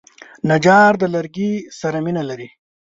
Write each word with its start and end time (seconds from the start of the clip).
نجار 0.49 0.93
د 1.01 1.03
لرګي 1.13 1.51
سره 1.79 1.97
مینه 2.05 2.23
لري. 2.29 2.49